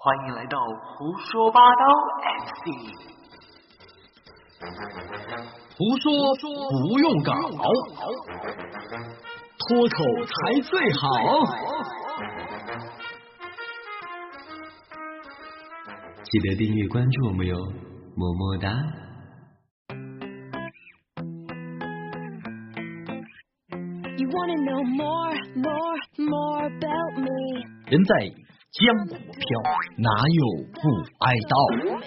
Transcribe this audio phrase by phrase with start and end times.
[0.00, 0.56] 欢迎来到
[0.94, 1.84] 胡说八道
[2.38, 2.70] MC，
[5.76, 6.12] 胡说
[6.70, 7.32] 不用搞，
[9.58, 11.02] 脱口才最好。
[16.22, 17.56] 记得订阅关注我们哟，
[18.14, 18.70] 么么哒。
[24.16, 27.66] You wanna know more, more, more about me?
[27.86, 28.14] 人在
[28.68, 29.48] 江湖飘，
[29.96, 30.44] 哪有
[30.76, 30.80] 不
[31.24, 31.56] 挨刀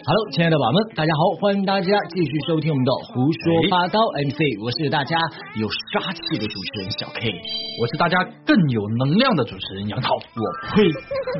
[0.06, 3.98] ？Hello，亲爱的宝宝们，大家好，欢迎大家继续收听我们的胡说八道
[4.30, 5.18] MC，我是大家
[5.58, 7.34] 有杀气的主持人小 K，
[7.82, 10.14] 我是大家更有能量的主持人杨涛。
[10.14, 10.46] 我
[10.78, 10.86] 呸，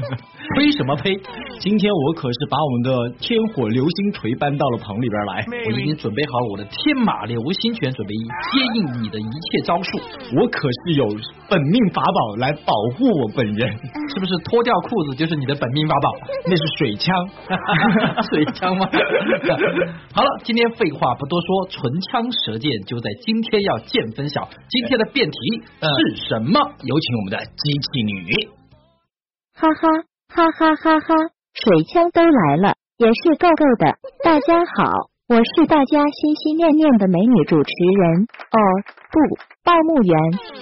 [0.58, 1.14] 呸什么呸？
[1.62, 2.90] 今天我可是把我们的
[3.22, 10.02] 天火流星锤搬到了棚里边来，我已经准备好了我的天马流星拳，准备接应你的一切招数。
[10.34, 11.06] 我可是有
[11.48, 13.70] 本命法宝来保护我本人，
[14.10, 16.12] 是不是脱掉裤子就是你的本命法宝？
[16.46, 17.16] 那是水枪，
[18.30, 18.88] 水枪吗？
[20.14, 24.48] 好了，今天废话不多说，唇枪舌剑就在今天要见分晓。
[24.70, 25.38] 今天的辩题
[25.82, 26.60] 是什么？
[26.84, 28.50] 有请我们的机器女。
[29.54, 29.88] 哈哈
[30.34, 31.16] 哈哈哈哈！
[31.54, 33.98] 水枪都来了，也是够够的。
[34.24, 38.58] 大家好，我是大家心心念念的美女主持人哦
[39.12, 39.20] 不，
[39.64, 40.18] 报幕员，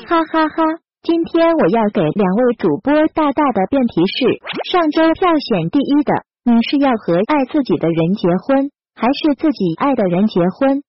[0.08, 0.64] 哈哈哈
[1.02, 4.28] 今天我要给两位主播大大的辩题是：
[4.70, 6.12] 上周票选第一的，
[6.44, 8.70] 你是要和爱自己的人结婚，
[9.00, 10.84] 还是自己爱的人结婚？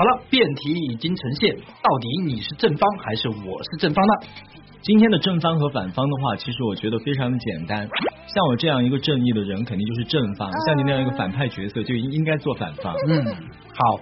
[0.00, 4.14] 好了，辩题已经呈现，到底你是正方还是我是正方呢？
[4.80, 7.86] 今天的正方和反方的话，其实我觉得非常的简单。
[8.26, 12.94] 像我这样一个正义的人，肯定就是正方；像你那样一个反派角色，就应应该做反方。
[13.08, 13.26] 嗯，
[13.76, 14.00] 好。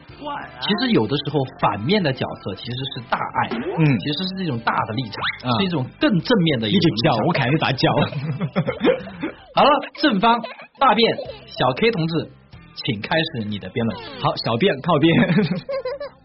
[0.61, 7.91] 其实有的时候反面的角色其实是大爱，嗯其实是这种大的立场，嗯是一种更正面的一种立场我凯一把叫。
[9.57, 10.41] 好了，正方
[10.79, 12.31] 大辩，小 K 同志，
[12.85, 13.99] 请开始你的辩论。
[14.21, 15.13] 好，小便靠边。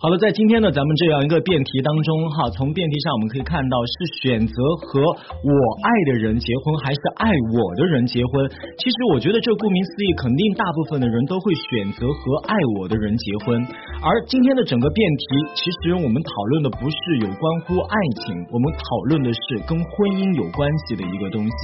[0.00, 3.92] 好了，在今天呢，咱们这样一个辩题当中哈，从辩题上我们可以看到是
[4.24, 5.52] 选择和我
[5.84, 8.48] 爱的人结婚，还是爱我的人结婚。
[8.80, 13.60] 其实我觉得这顾名思义，肯定大部分的人都会选择和爱我的人结婚。
[14.00, 21.56] 而今天的整个辩题，其实我们讨论的不是有关乎爱情，我们讨论的是跟婚姻有关系的一个东西。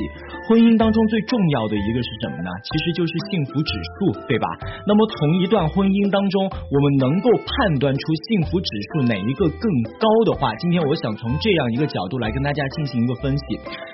[0.44, 2.52] 婚姻当中最重要的一个是什么呢？
[2.69, 4.44] 其实就是幸福指数，对吧？
[4.84, 9.66] 那么从一段婚姻当中，我们能够判断出幸福指数哪一个更
[10.03, 13.44] 高的话，今天我想从这样一个角度来跟大家进行一个分析。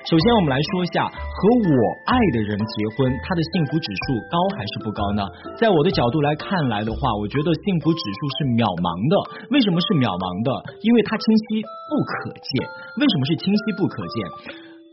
[0.09, 1.37] 首先，我们来说一下和
[1.69, 1.73] 我
[2.09, 5.21] 爱的人结婚，他的幸福指数高还是不高呢？
[5.61, 9.45] 在我的角度来看来的话，我觉得幸福指数是渺茫的。
[9.53, 10.49] 为什么是渺茫的？
[10.81, 11.61] 因为它清晰
[11.93, 12.49] 不可见。
[12.97, 14.17] 为什么是清晰不可见？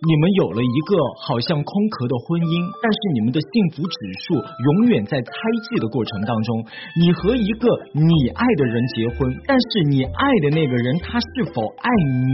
[0.01, 0.97] 你们有了一个
[1.29, 5.33] 好像空壳的婚姻，但是你们的幸福指数永远在猜
[5.69, 6.49] 忌的过程当中。
[6.97, 12.33] 你和一个你爱的人结婚，但是你爱的那个人他是否爱你？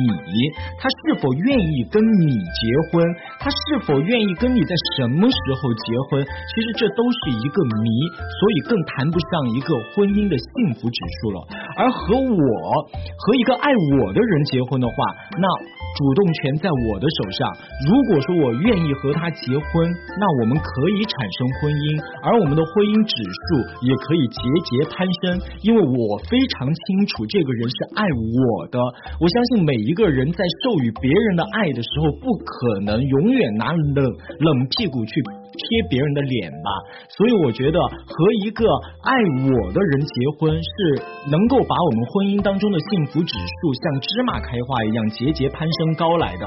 [0.78, 2.62] 他是否愿意跟你结
[2.94, 3.02] 婚？
[3.42, 6.22] 他是否愿意跟你在什么时候结婚？
[6.22, 11.38] 其实这都是一个谜，所以更谈不上一个婚姻的幸福指数了。
[11.82, 12.46] 而和我
[12.94, 14.94] 和一个爱我的人结婚的话，
[15.34, 15.50] 那
[15.98, 17.55] 主动权在我的手上。
[17.84, 21.84] 如果说我愿意和他结婚，那我们可以产生婚姻，
[22.24, 23.46] 而我们的婚姻指数
[23.84, 28.78] 也可以节节攀升，因为我非常清楚这个人是爱我的。
[29.20, 34.00] 我相信每一个人在授予别人的爱的时候，不可能永远拿冷
[34.40, 35.12] 冷屁股去。
[35.56, 36.68] 贴别人的脸吧，
[37.16, 37.88] 所以我觉得和
[38.44, 38.68] 一个
[39.00, 46.44] 爱我的人结婚是能够把我们婚姻当中的幸福指数像芝麻开花一样节节攀升高来的。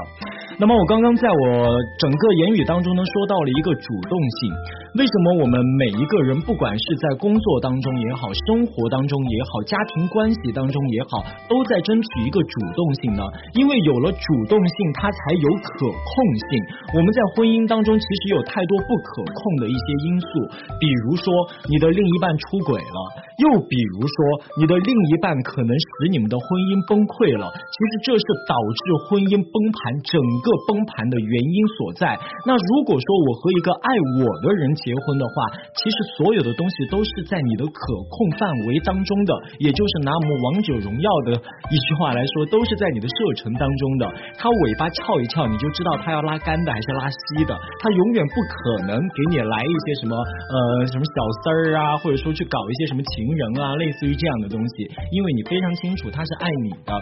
[0.60, 4.52] 那么我刚刚在我整个言语当中呢，说到了一个主动性。
[5.00, 13.24] 为什么我们每一个人，不管是在工作当中也好，生活当中也好，家庭关系当中也好，都在争取一个主动性呢？
[13.54, 16.12] 因为有了主动性，它才有可控
[16.52, 16.60] 性。
[16.92, 20.28] 我们在婚姻当中，其实有太多不可控的一些因素，
[20.76, 21.24] 比如说
[21.72, 22.98] 你的另一半出轨了，
[23.40, 24.16] 又比如说
[24.60, 27.48] 你的另一半可能使你们的婚姻崩溃了。
[27.48, 32.20] 其实这是导致婚姻崩盘整个崩盘的原因所在。
[32.44, 33.88] 那如果说我和一个爱
[34.20, 35.34] 我的人结婚的话，
[35.72, 37.80] 其实所有的东西都是在你的可
[38.12, 41.40] 控范围当中的，也就是拿我们王者荣耀的
[41.72, 44.04] 一句话来说，都是在你的射程当中的。
[44.36, 47.56] 它尾巴翘一翘，你就知道它要拉干的还是拉稀的。
[47.80, 56.92] 它永远不可能给你来一些什么呃什么小丝儿啊，或者说去搞一些什么情人啊，类似于这样的东西，因为你非常清楚他是爱你的。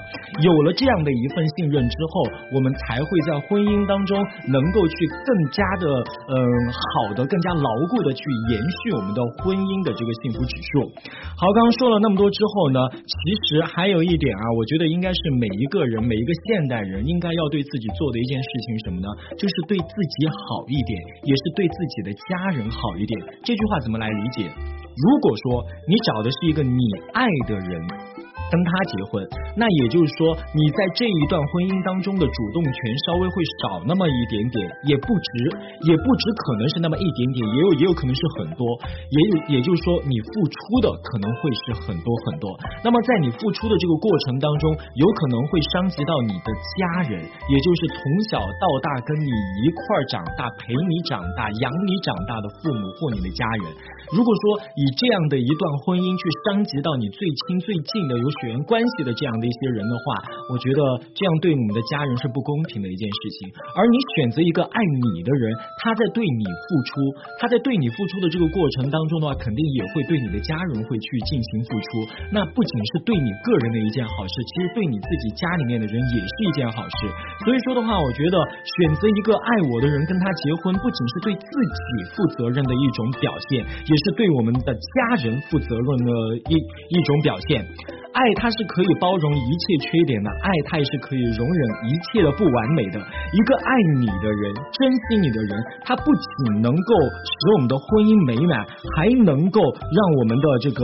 [0.42, 2.22] 有了这样的一份信任之后，
[2.54, 4.16] 我们才会在婚姻当中
[4.48, 4.94] 能够去
[5.25, 5.86] 更加的
[6.30, 6.36] 嗯
[6.72, 10.88] 好的、更加牢固的去延续我们的婚姻的这个幸福指数。
[11.36, 13.14] 好，刚刚说了那么多之后呢，其
[13.48, 19.08] 实还有一点啊，我觉得应该是每一个人、每一个现代人应该要对自己做的一件事情什么呢？
[19.38, 20.92] 就是对自己好一点，
[21.24, 23.14] 也是对自己的家人好一点。
[23.42, 24.50] 这句话怎么来理解？
[25.02, 26.78] 如果说你找的是一个你
[27.12, 28.18] 爱的人。
[28.49, 29.20] 跟他结婚，
[29.61, 32.73] 那也就是说，你在这一段婚姻当中的主动权
[33.05, 34.56] 稍微会少那么一点点，
[34.88, 35.29] 也不值，
[35.85, 38.64] 也不止可能是那么一点点，也有也有可能是很多，
[39.12, 42.49] 也有也就是说，你付出的可能会是很多很多。
[42.81, 47.20] 那么在你付出的这个过程当中，有可能会伤及到你的家人，
[47.52, 48.00] 也就是从
[48.32, 53.76] 小到大跟你一块长大、陪你长大、养你长大的父母或你的家人。
[54.08, 58.25] 如果说以这样的一段婚姻去伤及到你最亲最近的有。
[58.40, 60.04] 血缘关系的这样的一些人的话，
[60.52, 60.80] 我觉得
[61.12, 63.48] 这样对你们的家人是不公平的一件事情。
[63.75, 64.78] 而你选择一个爱
[65.12, 65.52] 你的人，
[65.84, 66.92] 他在对你付出，
[67.40, 71.86] 他在对你付出的这个过程当中的话，肯定也会对你的家人会去进行付出。
[72.32, 76.96] 那不仅是对你个人的一件好事，其实对你自己家里面的人也是一件好事。
[77.44, 86.12] 所以说的话，我觉得选择一个爱我的人跟他结婚，不仅是对自己负责任的一种表现，也是对我们的家人负责任的
[86.50, 87.64] 一一种表现。
[88.19, 92.99] 爱它是可以包容一切缺点的，爱它也是可以容忍一切的不完美的。
[93.31, 93.70] 一个爱
[94.03, 95.55] 你的人，珍惜你的人，
[95.87, 96.91] 他不仅能够
[97.23, 98.67] 使我们的婚姻美满，
[98.99, 100.82] 还能够让我们的这个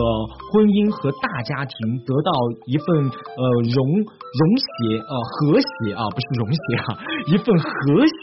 [0.54, 1.74] 婚姻和大家庭
[2.06, 2.30] 得到
[2.70, 6.88] 一份呃融融协呃和谐啊，不是融协啊，
[7.26, 7.66] 一份和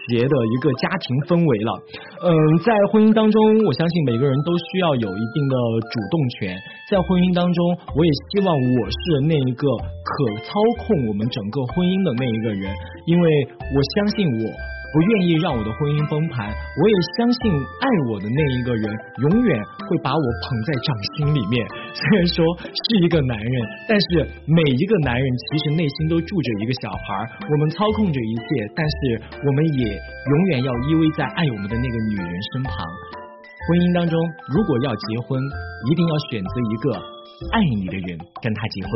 [0.07, 1.71] 谐的一个家庭氛围了。
[2.23, 2.31] 嗯，
[2.63, 3.35] 在婚姻当中，
[3.67, 5.55] 我相信每个人都需要有一定的
[5.91, 6.55] 主动权。
[6.87, 7.59] 在婚姻当中，
[7.95, 9.21] 我也希望我是。
[9.21, 9.65] 那一个
[10.03, 10.11] 可
[10.43, 10.51] 操
[10.81, 12.69] 控我们整个婚姻的那一个人，
[13.05, 13.25] 因为
[13.73, 14.43] 我相信我
[14.91, 18.85] 不愿意让我的婚姻崩盘，我也相信爱我的那一个人
[19.29, 19.49] 永远
[19.87, 21.63] 会把我捧在掌心里面。
[21.95, 23.55] 虽然说是一个男人，
[23.87, 27.05] 但是每一个男人其实内心都住着一个小孩，
[27.45, 28.45] 我们操控着一切，
[28.75, 28.97] 但是
[29.31, 32.73] 我们也永远要依偎在爱我们的那个女人身旁。
[33.69, 34.13] 婚姻当中，
[34.49, 35.37] 如果要结婚，
[35.87, 37.10] 一定要选择一个。
[37.49, 38.91] 爱你的人跟他结婚。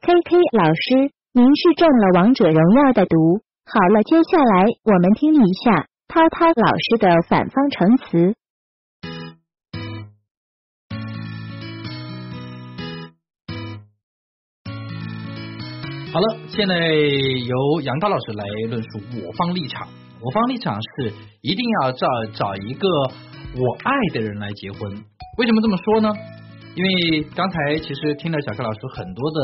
[0.00, 3.40] K K 老师，您是中了王者荣耀的毒。
[3.66, 8.34] 好了，接下来我们听一下涛涛老师的反方程词。
[16.12, 19.88] 好了，现在由杨涛老师来论述我方立场。
[20.20, 21.12] 我方立场是
[21.42, 22.86] 一定要找找一个。
[23.58, 24.88] 我爱的人来结婚，
[25.38, 26.08] 为什么这么说呢？
[26.76, 29.38] 因为刚才其实听了小柯老师很多的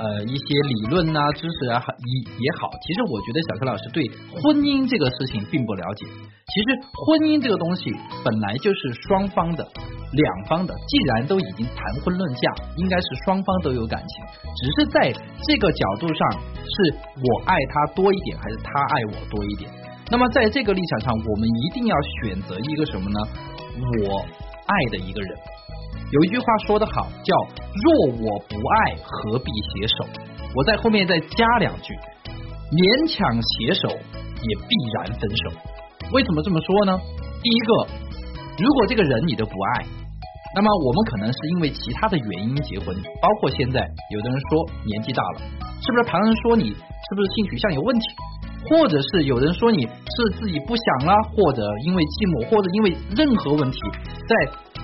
[0.00, 4.08] 呃一些理论啊知识啊也也好，其实我觉得小柯老师对
[4.40, 6.06] 婚姻这个事情并不了解。
[6.08, 7.92] 其实婚姻这个东西
[8.24, 12.48] 本来就是双方的两方的，既然都已经谈婚论嫁，
[12.80, 14.24] 应该是双方都有感情，
[14.56, 16.32] 只是在这个角度上
[16.64, 19.68] 是我爱他多一点，还是他爱我多一点。
[20.10, 23.20] 那么在这个立场上，我们一定要选择一个什么呢？
[24.02, 24.20] 我
[24.66, 25.38] 爱的一个人。
[26.12, 27.34] 有一句话说得好，叫
[27.70, 30.06] “若我不爱，何必携手”。
[30.56, 31.94] 我在后面再加两句：
[32.72, 35.54] 勉强携手，也必然分手。
[36.12, 36.98] 为什么这么说呢？
[37.42, 37.86] 第一个，
[38.58, 39.86] 如果这个人你都不爱，
[40.56, 42.90] 那么我们可能是因为其他的原因结婚，
[43.22, 43.78] 包括现在
[44.10, 45.40] 有的人说年纪大了，
[45.78, 48.06] 是不是旁人说你是不是性取向有问题？
[48.68, 52.86] 或者是有人说你是自己不想了，或者因为寂寞，或者因为
[53.16, 53.78] 任何问题，
[54.28, 54.32] 在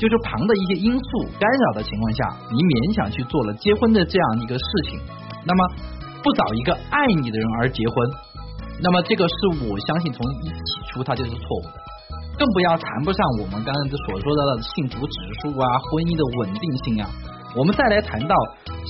[0.01, 4.99] 就是旁的一些因素干扰的情况下，你勉强去做了结婚的这样一个事情，
[5.45, 5.61] 那么
[6.25, 7.95] 不找一个爱你的人而结婚，
[8.81, 11.77] 那么这个是我相信从一起初它就是错误的，
[12.41, 17.09] 更不要谈不上我们刚才所说的幸福指数啊，婚姻的稳定性啊，
[17.55, 18.35] 我们再来谈到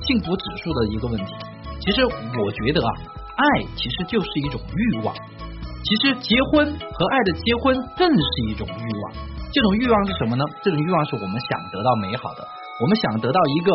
[0.07, 1.31] 幸福指数的一个问题，
[1.83, 3.16] 其实我觉得啊。
[3.37, 3.45] 爱
[3.77, 9.05] 其实就是一种欲望，其实结婚和爱的结婚更是一种欲望。
[9.53, 10.45] 这种欲望是什么呢？
[10.65, 12.47] 这种欲望是我们想得到美好的，
[12.83, 13.73] 我们想得到一个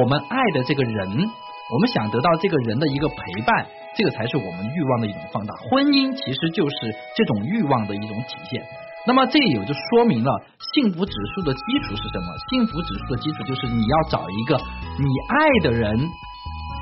[0.00, 3.16] 我们爱的这个人，我们想得到这个人的一个陪
[3.46, 3.66] 伴，
[3.96, 5.54] 这个才是我们欲望的一种放大。
[5.70, 6.76] 婚姻其实就是
[7.16, 8.62] 这种欲望的一种体现。
[9.06, 10.30] 那么这也就说明了
[10.74, 12.28] 幸福指数的基础是什么？
[12.50, 14.56] 幸福指数的基础就是你要找一个
[14.98, 15.96] 你爱的人。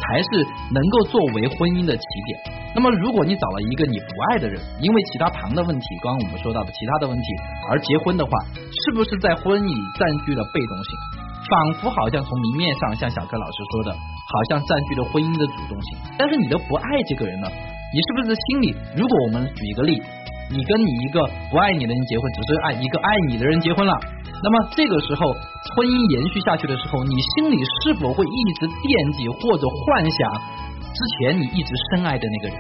[0.01, 0.29] 才是
[0.73, 2.57] 能够作为婚姻的起点。
[2.75, 7.27] 那么，如果你找了一个你不爱的人，因为其他旁的问题，刚刚我们说到的其他的问题
[7.71, 10.91] 而结婚的话，是不是在婚姻里占据了被动性？
[11.51, 11.53] 仿
[11.83, 15.99] 佛好像从明面上，像小柯老师说的，好像占据了婚姻的主动性。
[16.17, 18.67] 但是你都不爱这个人了，你是不是心里？
[18.95, 19.99] 如果我们举一个例，
[20.47, 21.19] 你跟你一个
[21.51, 23.95] 不爱你的人结婚，只是爱一个爱你的人结婚了，
[24.43, 25.27] 那么这个时候
[25.75, 30.19] 婚姻延续下去的时候，你心里是否会一直惦记或者幻想
[30.91, 32.57] 之前你一直深爱的那个人？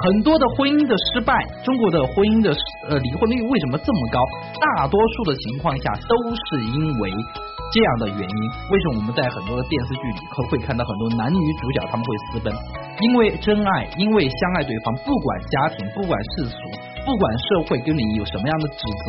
[0.00, 2.48] 很多的婚姻的失败，中国的婚姻的
[2.88, 4.16] 呃离婚率为什么这么高？
[4.56, 7.12] 大多数的情况下都是因为
[7.68, 8.40] 这样的原因。
[8.72, 12.48] 为什么我们在很多的电视剧里会会看到很多男女主角他们会私奔？
[13.04, 16.56] 因为真爱，因为相爱对方，不管家庭，不管世俗，
[17.04, 19.04] 不管社会跟你有什么样的指责，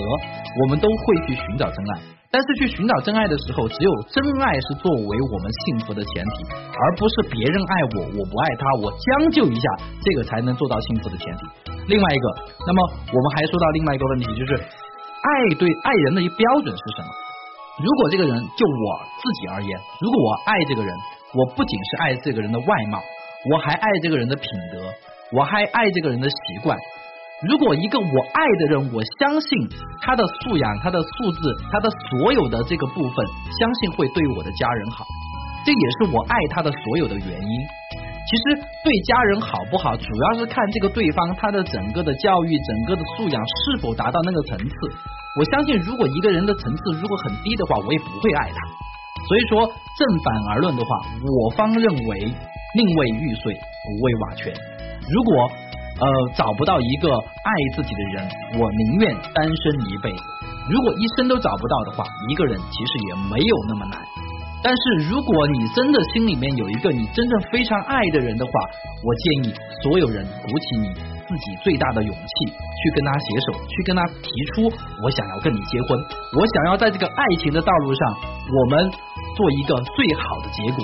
[0.60, 2.21] 我们都会去寻找真爱。
[2.32, 9.68] 但是去寻找真爱的时候，只有真爱是作为我们幸福的前提，而不是别人爱我，我不爱他，我将就一下，
[10.00, 11.44] 这个才能做到幸福的前提。
[11.92, 12.28] 另外一个，
[12.66, 12.80] 那么
[13.12, 17.12] 我们还说到另外一个问题，就是爱对爱人的一标准是什么？
[17.84, 18.86] 如果这个人就我
[19.20, 20.96] 自己而言，如果我爱这个人，
[21.36, 23.04] 我不仅是爱这个人的外貌，
[23.52, 24.80] 我还爱这个人的品德，
[25.36, 26.78] 我还爱这个人的习惯。
[27.50, 29.50] 如果一个我爱的人，我相信
[30.00, 31.40] 他的素养、他的素质、
[31.72, 33.16] 他的所有的这个部分，
[33.58, 35.04] 相信会对我的家人好，
[35.66, 37.54] 这也是我爱他的所有的原因。
[38.30, 44.76] 其实对家人好不好，主要是看这个对方他的整个的教育、整个的素养是否达到那个层次。
[45.40, 48.56] 我相信，如果一个人的层次如果很低的话，我也不会爱他。
[49.26, 49.66] 所以说，
[49.98, 50.90] 正反而论的话，
[51.26, 52.20] 我方认为
[52.76, 54.54] 宁为玉碎，不为瓦全。
[55.10, 55.52] 如果
[56.02, 58.28] 呃，找不到一个爱自己的人，
[58.58, 60.24] 我宁愿单身一辈子。
[60.70, 64.02] 如果一生都找不到的话，一个人其实也没有那么难。
[64.64, 68.52] 但是如果你真的心里面有一个你真正非常爱的人的话，
[69.04, 74.70] 我建议所有人鼓起你自己最大的勇气，去跟他携手，去跟他提出
[75.04, 75.98] 我想要跟你结婚，
[76.38, 78.14] 我想要在这个爱情的道路上，
[78.50, 78.90] 我们
[79.36, 80.84] 做一个最好的结果。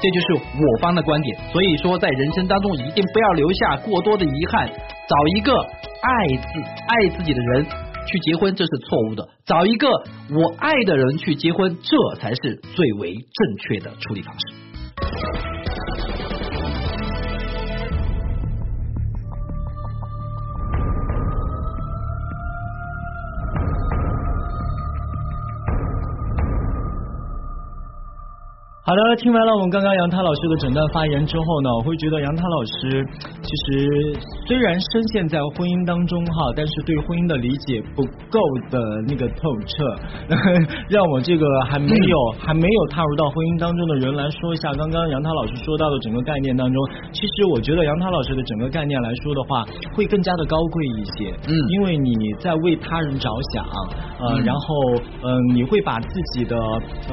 [0.00, 7.66] 这就是我方的观点，所以说在人生当中一定不要留下过多的遗憾，找一个爱自爱自己的人
[8.06, 15.47] 去结婚，这是错误的；找一个我爱的人去结婚，这才是最为正确的处理方式。
[28.88, 30.48] 好的，听完了我们刚刚杨涛老师。
[30.48, 33.04] 的整段发言之后呢，我会觉得杨涛老师
[33.44, 34.16] 其实
[34.46, 38.00] 虽然深陷在婚姻当中哈，但是对婚姻的理解不
[38.32, 38.40] 够
[38.72, 39.76] 的那个透彻，
[40.88, 46.80] 让我这个还没有还没有踏入到婚姻当中的人来说一下，刚刚杨涛老师说到的整个概念当中，
[47.12, 51.52] 其实我觉得杨涛老师的整个概念来说的话，会更加的高贵一些，嗯。
[51.76, 53.60] 因为你在为他人着想，
[54.16, 54.64] 呃，嗯然后
[55.20, 56.56] 嗯、你会把自己的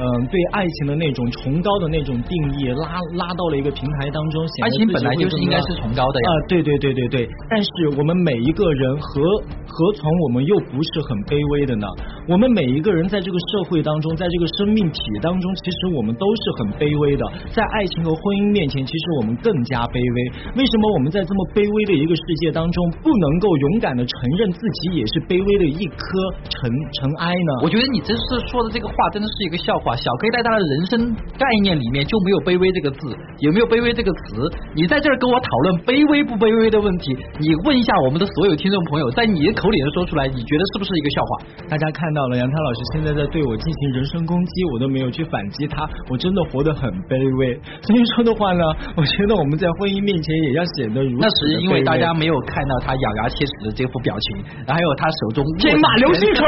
[0.32, 6.30] 对爱情的那种崇高的那种定义拉拉到了一个平台当中，爱情本来就是应该是崇高的呀啊、。
[6.46, 7.68] 对对对对对，但是
[7.98, 9.20] 我们每一个人何
[9.66, 11.86] 何从我们又不是很卑微的呢？
[12.30, 17.26] 我们每一个人在这个社会当中，在这个生命体当中，其实我们都是很卑微的。
[17.50, 20.16] 在爱情和婚姻面前，其实我们更加卑微。
[20.54, 26.06] 为什么我们在这么卑微的一个世界当中，不能够勇敢的承认自己也是卑微的一颗
[26.46, 27.50] 尘尘埃呢？
[27.64, 29.96] 我觉得你这是说的这个话真的是一个笑话。
[29.96, 30.94] 小 K 在他的人生
[31.38, 34.48] 概念里面就没有“卑微”这个字，有没有“卑微”这个词？
[34.74, 41.30] 你在这儿跟我讨论卑微不卑微的问题，你问一下我们的所有听众朋友，在你的口里头说出来，你觉得是不是一个笑话？
[41.68, 47.54] 大家看到了杨涛老师现在在对我进行人身攻击，我都没有去反击他，我真的活得很卑微。
[47.82, 48.62] 所以说的话呢，
[48.96, 56.42] 我觉得我们在婚姻面前也要显得如此那是因为大家没有看到他咬牙切齿的这副表情，还有他手中握天马流星锤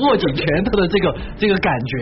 [0.00, 1.94] 握紧拳头的这个这个感觉。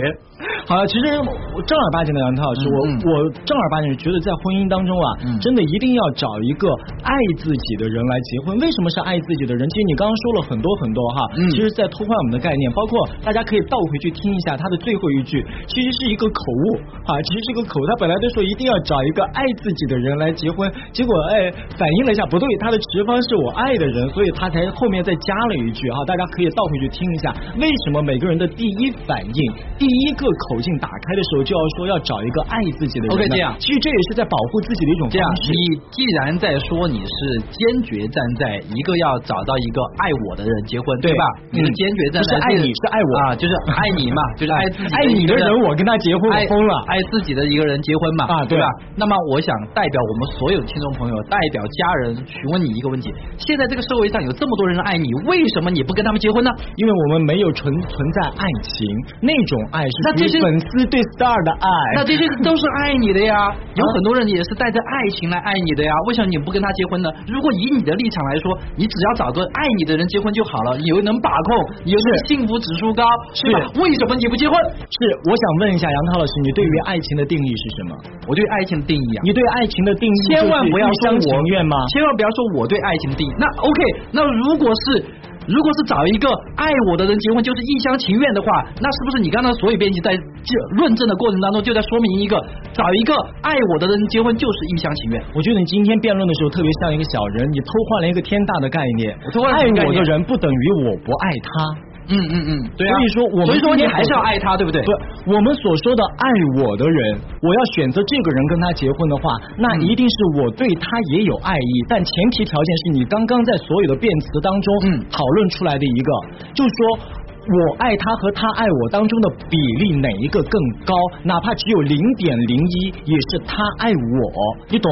[0.66, 1.18] 好了，其实
[1.54, 3.10] 我正儿八经的杨涛老师，我我
[3.48, 6.68] 正儿八经觉得在婚姻当中啊，嗯真的一定要找一个
[7.00, 8.60] 爱自己的人来结婚。
[8.60, 9.64] 为什么是爱自己的人？
[9.72, 16.76] 其实你刚刚说了很多很多哈，嗯其实在偷换我们的概念，包括大家可以倒回去听一下他的最后一句，其实是一个口误
[17.08, 17.84] 啊，其实是个口误。
[17.88, 21.48] 他本来都说一定要找一个爱自己的人来结婚，结果哎
[21.80, 29.40] 反应了一下不对，他的持方是我爱的人，所以他才后面再加了一句哈，大家可以倒回去听一下，为什么每个人的第一反应、
[29.80, 35.52] 第一个口径打开的时候就要说要找一个爱自己的人呢 OK，这样其实这也是在保护自己的一种这样方，式。
[35.52, 37.16] 你既然在说你是
[37.52, 41.24] 坚决站在一个要找到一个爱我的人结婚，对吧？
[41.52, 46.72] 嗯你是坚决站在不是爱你是爱我啊，就是爱你嘛， 就是爱自己爱你的人，我跟他结婚，我爱疯了。
[46.88, 48.66] 爱自己的一个人结婚嘛，啊对对吧？
[48.96, 56.50] 那么我想代表我们所有听众朋友，代表家人询问你一个问题：现在这个社会上有这么多人爱你，为什么你不跟他们结婚呢？
[56.76, 58.86] 因为我们没有存存在爱情
[59.20, 61.68] 那种爱是那这些粉丝对 star 的爱。
[61.96, 65.92] 那这些都是爱你的呀，有很多人也是带着爱情来爱你的呀。
[66.08, 67.10] 为什么你不跟他结婚呢？
[67.26, 73.70] 如果以你的立场来说，你只要找个爱你的人结婚就好了，你又能把控，你又是幸福指数高，是对吧？
[73.82, 74.54] 为什么你不结婚？
[74.56, 77.96] 是，我想问一下杨涛老师，你对于爱情的定义是什么？
[78.28, 81.76] 我对爱情的定义啊，你对爱情的定义千万不要说我愿吗？
[81.92, 83.32] 千万不要说我对爱情的定义。
[83.38, 83.80] 那 OK，
[84.12, 85.04] 那如果是
[85.48, 88.46] 如果是找一个爱我的人结婚，就是一厢情愿的话，
[88.80, 92.36] 那是不是你刚才所有编辑在这论证的过程当中，就在说明一个
[92.72, 95.22] 找一个爱我的人结婚就是一厢情愿？
[95.34, 99.16] 我觉得你今天辩论的时候特别像一个小人，你偷换了一个天大的概念。
[99.24, 101.91] 我偷换了爱我的人不等于我不爱他。
[102.12, 102.92] 嗯嗯嗯，对啊。
[102.92, 104.84] 所以说我们所以说你还是要爱他，对不对？
[104.84, 106.28] 不，我们所说的爱
[106.60, 116.12] 我的人，我要选择这个人跟他结婚的话，那嗯一定是我对他也有爱意，但前提条件是你刚刚在所有的辩词当中，嗯讨论出来的一个，
[116.54, 117.22] 就是说。
[117.44, 120.94] 我爱他和他爱我当中的比例哪一个更高？
[121.24, 124.56] 哪怕只有零点零一，也是他爱我。
[124.70, 124.88] 你懂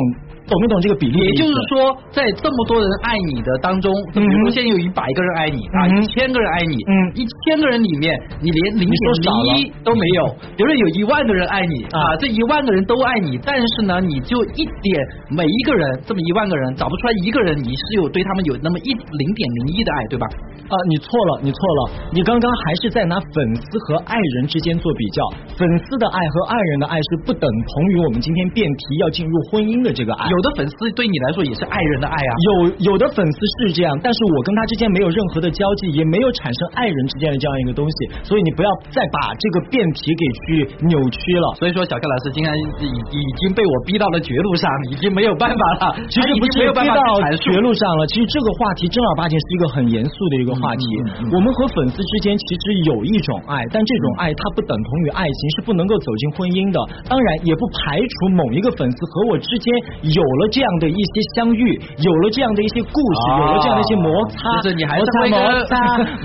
[0.50, 1.16] 懂没懂这个比例？
[1.23, 8.11] 也就是说，在这么多人爱你的当中，比如说现在有一百个人爱你啊，嗯一千个人爱你，嗯一千个人里面
[8.42, 9.30] 你连零点零
[9.62, 10.26] 一都没有，
[10.59, 14.90] 比如说有一万个人爱你啊啊，这一万个人都爱你，但是呢，你就一点
[15.30, 20.26] 每一个人这么一万个人找不出来一个人你是有对他们有那么一零点零一的爱，对吧？
[20.66, 25.23] 啊，你错了，你错了，你刚刚还是在拿粉丝和爱人之间做比较，
[25.59, 30.30] 粉丝的爱和爱人的爱是不等同于我们今天辩题要进入婚姻的这个爱。
[30.30, 40.45] 有的粉丝对你来说也是爱人的爱啊，有有的粉丝是这样，但是我跟他之间没有任何的交际，也没有产生爱人之间的这样一个东西，所以你不要再把这个辩题给去
[40.87, 41.55] 扭曲了。
[41.59, 50.85] 所以说小柯老师今天已已经被我逼到了绝路上，已经没有办法了，其实不是没有办法逼到绝路上了，其实这个话题正儿八经是一个很严肃的一个话题。
[51.33, 56.79] 我们和粉丝之间其实有一种爱，但这种爱它不等同于爱情，是不能够走进婚姻的。
[57.09, 61.63] 当然，也不排除某一个粉丝和我之间有了这样的一些相遇，
[61.99, 65.76] 有了这样的一些故事，啊有了这样的一些摩擦，就是你还是摩擦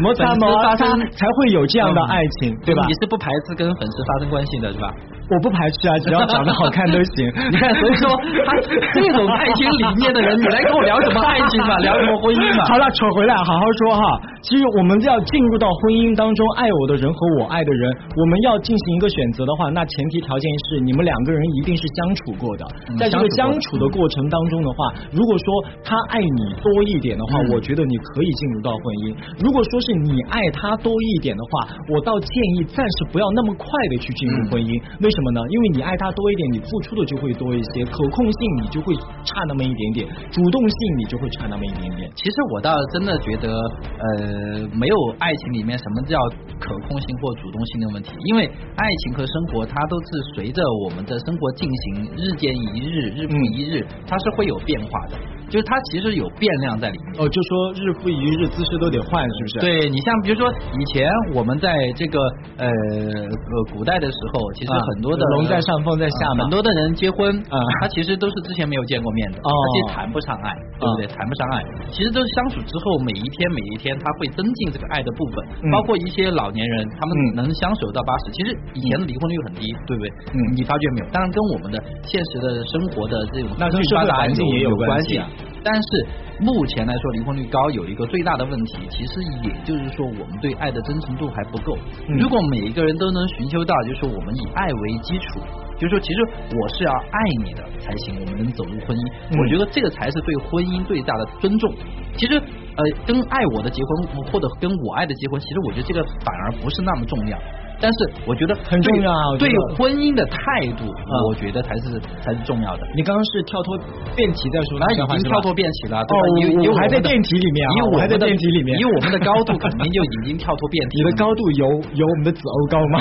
[0.02, 0.76] 摩擦摩擦摩擦，
[1.18, 2.84] 才会有这样的爱情，对吧？
[2.88, 4.90] 你是不排斥跟粉丝发生关系的，是吧？
[5.30, 7.26] 我不排斥啊，只要长得好看都行。
[7.50, 8.10] 你看，所以说
[8.46, 8.50] 他
[8.94, 12.64] 这种爱情理念的人，你来跟我聊什么爱情嘛， 聊什么婚姻嘛？
[12.70, 14.02] 好了，扯回来，好好说哈。
[14.46, 17.82] 其实我们要进入到婚姻当中，爱我的人和我爱的人，
[18.14, 22.64] 我们要进行一个选择的话，那前提条件是你们两个人一定是相处过的。
[23.02, 25.46] 在这个相处的过程当中的话，如果说
[25.82, 29.16] 他爱你多一点的话，嗯我觉得你可以进入到婚姻。
[29.42, 34.70] 如果说是你爱他多一点的话，我倒建议暂时不要那么快的去进入婚姻。
[35.02, 35.40] 为什么呢？
[35.50, 42.12] 因为你爱他多一点，你付出的就会多一些，可控性你就会差那么一点点，主动性你就会差那么一点点。
[42.16, 46.20] 其实我倒真的觉得，呃，没有爱情里面什么叫
[46.60, 55.18] 可控性或主动性的问题，因为爱情和生活它都是随着我们的生活进行，日间一日，日复一日，它是会有变化的，
[55.50, 57.24] 就是它其实有变量在里面。
[57.24, 62.20] 哦，就说日复一日，姿势都得换，是不是？，对你像比如说以前我们在这个
[62.58, 66.44] 呃呃古代的时候，其实啊很多的龙在上，凤在下嘛。
[66.46, 71.08] 很多的人结婚啊他其实都是之前没有见过面的，哦他其实谈不上爱，对不对？
[71.08, 80.10] 谈不上爱，其实都是相处之后，每一天每一天，他会增进这个爱的部分，嗯包括一些老年人，他们嗯能相守到八十，其实以前的离婚率很低，对不对？
[80.34, 81.06] 嗯你发觉没有？
[81.12, 85.28] 当然跟我们的现实的生活的这种那跟社会发达环境也有有关系啊。
[85.64, 86.08] 但是
[86.40, 91.78] 目前来说，离婚率高有一个最大的问题，其实也就是说我们对爱的真诚度还不够。
[92.08, 95.40] 嗯如果每一个人都能寻求到，就是说我们以爱为基础，
[95.78, 96.20] 就是说其实
[96.52, 99.12] 我是要爱你的才行，我们能走入婚姻。
[99.32, 101.74] 嗯我觉得这个才是对婚姻最大的尊重。
[102.16, 102.40] 其实
[102.78, 107.38] 呃，跟爱我的结婚或者跟我爱的结婚，其实我觉得这个反而不是那么重要。
[107.80, 110.38] 但是我觉得很重要啊对婚姻的态
[110.80, 112.82] 度，嗯我觉得才是才是重要的。
[112.96, 113.78] 你刚刚是跳脱
[114.16, 116.16] 辩题在说然后这句话是吧已经跳脱辩题了，对吧？
[116.16, 121.10] 哦以以我我还在辩题里面啊以我我还在辩题里面因为我们的高度肯定就已经跳脱辩题了。
[121.10, 121.66] 你的高度有
[122.00, 122.98] 有我们的子欧高吗？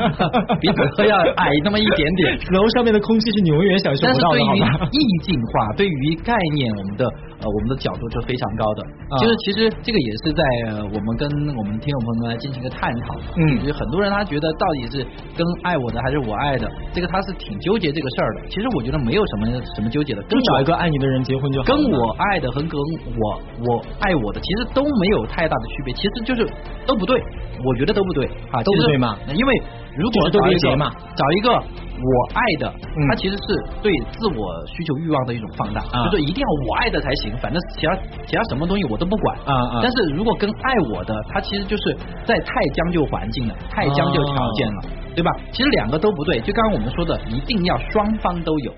[0.60, 2.38] 比子欧要矮那么一点点。
[2.40, 4.88] 子欧上面的空气是你永远享受不到的，好吗？
[4.92, 7.04] 意境化， 对于概念，我们的
[7.40, 8.80] 呃我们的角度是非常高的。
[9.10, 13.14] 啊就是其实这个也是在呃我们跟我们听众朋友们来进行一个探讨。
[13.36, 18.48] 嗯就是很多人他觉得到底是跟爱我的还是我爱的，这个他是挺纠结这个事儿的。
[18.48, 21.66] 其实我觉得没有什么什么纠结的，就找一个爱你的人结婚就好。
[21.66, 26.48] 跟我爱的和跟我我爱我的其实都没有太大的区别，其实就是
[26.86, 27.20] 都不对，
[27.64, 29.62] 我觉得都不对啊，都不对嘛因为
[29.98, 33.44] 如果就是都找一个别结嘛找一个我爱的，嗯它其实是
[33.82, 44.82] 对自我需求欲望的一种放大，啊就是一定要我爱的才行，反正其他其他什么东西我都不管啊啊但是如果跟爱我的，他其实就是在太将就环境了，太将就条件了。
[45.16, 45.30] 对吧？
[45.50, 48.70] 其实两个都不对，就刚刚我们说的，一定要双方都有。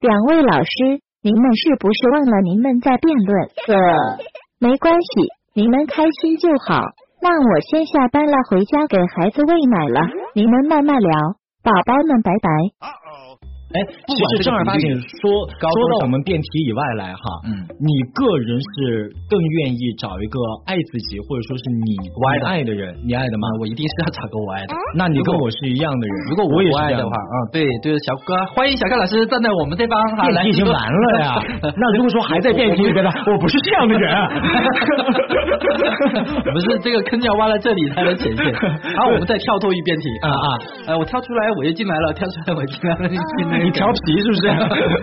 [0.00, 3.42] 两位老师，您们是不是忘了您们在辩论？
[3.68, 4.18] 呃，
[4.58, 5.08] 没关系，
[5.54, 6.82] 你们开心就好。
[7.24, 10.00] 那我先下班了，回家给孩子喂奶了，
[10.34, 11.10] 你们慢慢聊，
[11.62, 13.53] 宝宝们拜拜。
[13.74, 14.86] 哎，其实正儿八经
[15.18, 23.48] 说说到我们辩题以外来哈，嗯，你个人是更愿意找一个爱自己或者说是你我爱的爱的人，你爱的吗？
[23.58, 24.74] 我一定是要找个我爱的。
[24.94, 31.34] 那你跟我是一样的人，如果我也是这样不爱的话，啊，对对，小哥，欢迎小哥老师站在我们这方哈，来辩题已经完了呀。
[31.74, 34.06] 那如果说还在辩题里边呢， 我不是这样的人。
[36.54, 40.46] 不是这个坑要挖到这里才能前进，然后，我们再跳脱一遍题啊啊，
[40.86, 43.08] 哎，我跳出来我就进来了，跳出来我就进来了，
[43.64, 44.44] 你调皮是不是？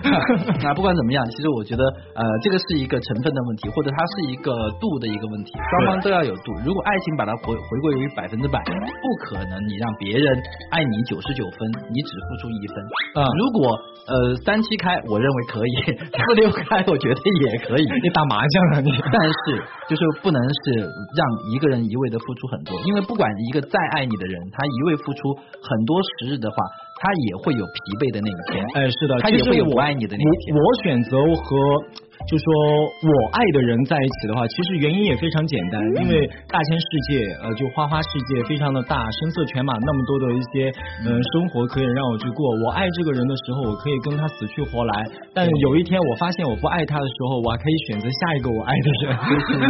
[0.62, 1.82] 那不管怎么样，其实我觉得
[2.14, 6.54] 呃，这个是一个成分的问题，或者它是一个度的一个问题，双方都要有度。
[6.64, 10.24] 如果爱情把它回回归于百分之百，不可能你让别人
[10.70, 11.58] 爱你九十九分，
[11.90, 12.76] 你只付出一分。
[13.18, 13.74] 啊如果
[14.06, 14.14] 呃
[14.46, 15.74] 三七开，我认为可以；
[16.14, 17.18] 四六开，我觉得
[17.50, 17.84] 也可以。
[18.02, 18.90] 你打麻将啊你？
[19.12, 20.80] 但是就是不能是
[21.18, 21.22] 让
[21.52, 26.56] 一个人一味的付出很多，因为不管一个再爱你的人，他一味付出很多时日的话，
[27.00, 28.64] 他也会有疲惫的那一天。
[28.74, 31.48] 哎，是的，他也会有不爱你的那一天我我选择和
[32.28, 32.46] 就说
[33.02, 40.70] 我爱的人在一起的话，其实原因也非常简单，因为大千世界，呃，就花花世界非常的大，声色犬马那么多的一些
[41.04, 42.46] 呃生活可以让我去过。
[42.64, 44.94] 我爱这个人的时候，我可以跟他死去活来，
[45.34, 49.04] 但有一天我发现我不爱他的时候，我还可以选择下一个我爱的人。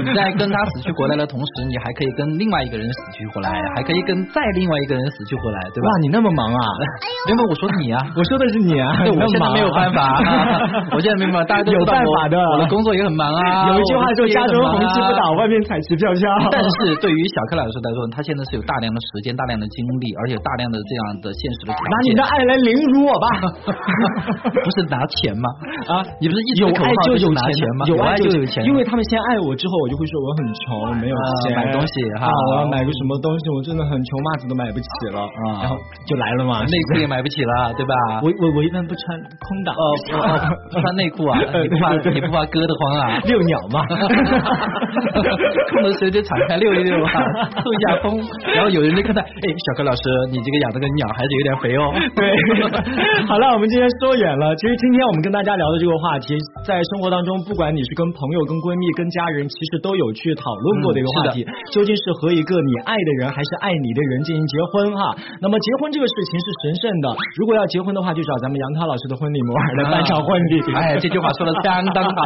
[0.07, 5.89] 你在跟他死去活来的同时，你还可以跟另外一个人死去活来， 还可以跟再另外一个人死去活来，对吧？
[5.89, 6.61] 哇，你那么忙啊！
[7.31, 10.21] 因为我说你啊，我说的是你啊，我现在没有办法，
[10.93, 13.69] 我现在没有办法， 大家都有办法的我的工作也很忙啊。
[13.73, 15.33] 有一句话说：“家中红旗不倒。
[15.39, 16.21] 外面彩旗飘飘。
[16.51, 22.21] ”但是对于小柯老师来说，他现在是有大量的时间、大量的精力，而且大量的这样的现实的条拿你的。
[22.33, 23.27] 爱来凌辱我吧！
[24.65, 25.47] 不是拿钱吗？
[25.93, 27.85] 啊，你不是一直有爱就有拿钱吗？
[27.87, 35.77] 有爱就就有钱，因为他们先爱我之后，我就会说我很穷，没有钱啊买东西哈啊，我要买个什么东西，我真的很穷，袜子都买不起了啊然后
[36.07, 37.95] 就来了嘛，内裤也买不起了，对吧？
[38.23, 39.75] 我我我一般不穿空档，
[40.71, 41.39] 穿内裤啊？
[41.43, 43.19] 你不不怕割得慌啊？
[43.25, 43.85] 遛鸟嘛，
[45.71, 47.11] 空的时候就敞开遛一遛啊，
[47.51, 48.17] 透一下风。
[48.55, 51.93] 然后有人就看到，哎，小柯老师，你这个养的个鸟还是有点肥哦。
[52.15, 52.23] 对，
[53.27, 54.55] 好了，我们今天说远了。
[54.57, 65.17] 其实今天我们跟大家聊的这个话题，在生活当中，不管你是跟朋友、跟闺蜜、跟家人，其实都有去讨论过的一个话题，究竟是和一个你爱的人，还是爱你的人进行结婚哈？
[65.41, 67.07] 那么结婚这个事情是神圣的，
[67.41, 70.61] 如果要结婚的话，就找咱们杨涛老师的婚礼摩尔来办场婚礼。
[70.75, 72.21] 哎，这句话说的相当好。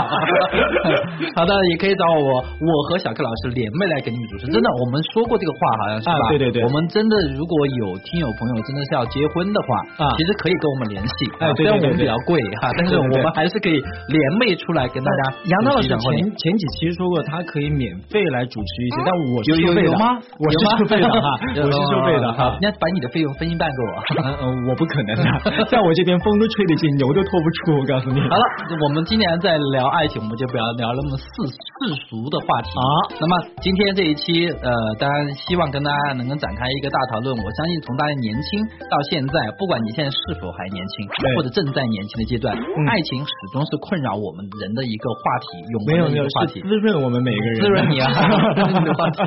[1.36, 4.46] 好的，也可以找我，我和小柯老师联袂来给你们主持。
[4.50, 6.14] 真的，我们说过这个话，好像是吧？
[6.16, 11.14] 啊对对对我们真的如果有听友朋友真的是要结婚的话，啊其实可以跟我们联系。
[11.38, 15.98] 哎虽然我们比较贵哈，但是我们还是可以联袂出来跟大家杨涛老师前
[16.36, 20.16] 前几期说过，他可以免费来主持一些，但我是收费的吗？
[20.40, 22.56] 我是收费的哈， 有我是收费的哈。
[22.60, 23.90] 那把你的费用分一半给我。
[24.68, 27.78] 我不可能的，在我这边风都吹得进，牛都拖不出。
[27.80, 28.20] 我告诉你。
[28.20, 28.44] 好了，
[28.84, 32.84] 我们今年在聊爱情，我们就不要聊那么世世俗的话题啊。
[33.20, 37.36] 那么今天这一期，呃，当然希望跟大家能够展开一个大讨论。
[37.36, 38.56] 我相信从大家年轻
[38.88, 41.04] 到现在，不管你现在是否还年轻，
[41.36, 42.56] 或者正在年轻的阶段，
[42.88, 46.54] 爱情始终是困扰我们人的一个话题，永没有没有恒的一个，话题。
[46.64, 48.08] 滋润我们每一个人，滋润你啊，
[48.56, 49.20] 滋润你的话题。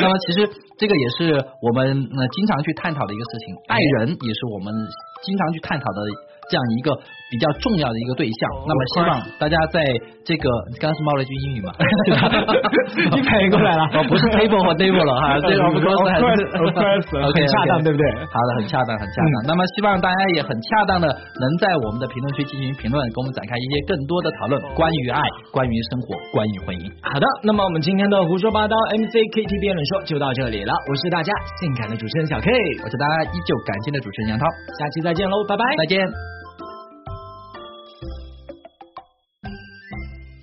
[0.00, 0.48] 那么其实
[0.80, 1.84] 这个也是我们
[2.16, 4.72] 呃经常去探讨的一个事情，爱人也是我们
[5.20, 6.00] 经常去探讨的
[6.48, 6.96] 这样一个
[7.32, 8.40] 比较重要的一个对象。
[8.68, 9.08] 那么希望
[9.40, 9.80] 大家在
[10.20, 11.72] 这个你刚刚是冒了一句英语嘛？
[13.16, 18.04] 你 反应过来了哦，不是 table 和 table 了哈， 这个 of course 还是 Of course, of course，OK，很恰当，对不对？
[18.28, 19.32] 好的，很恰当，很恰当。
[19.48, 26.84] 那么希望大家也很恰当的能在我们的评论区进行评论，跟我们展开一些更多的讨论，关于爱，关于生活，关于婚姻。
[27.00, 32.50] 好的，那么我们今天的胡说八道 MC KT 辩论说就到这里了，我是大家性感的主持人小 K，
[32.84, 34.44] 我是大家依旧感性的主持人杨涛，
[34.78, 35.64] 下期再见喽，拜拜。
[35.78, 36.41] 再见。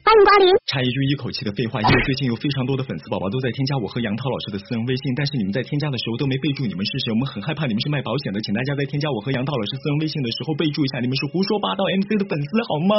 [0.09, 0.49] 欢迎光临。
[0.65, 12.97] 插一句一口气的废话，因为最近有非常多的粉丝宝宝都在添加我和杨涛老师的私人微信，但是你们在添加的时候都没备注你们是谁，我们很害怕你们是卖保险的，请大家在添加我和杨涛老师私人微信的时候备注一下你们是胡说八道 MC 的粉丝好吗？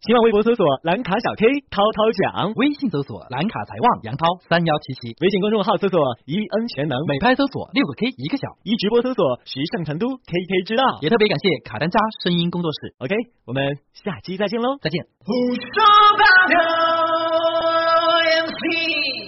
[0.00, 10.84] 新浪微博搜索蓝卡小 K 涛涛讲，微信搜索蓝卡财旺杨涛三幺七七，微信公众号搜索一恩全能，美拍搜索六个 K 一个小，一直播搜索时尚成都 KK 知道。
[11.02, 13.12] 也特别感谢卡丹扎声音工作室，OK，
[13.44, 14.78] 我们下期再见喽。
[14.80, 15.02] 再见。
[15.18, 15.82] 胡说
[16.14, 16.56] 八道
[18.46, 19.27] MC。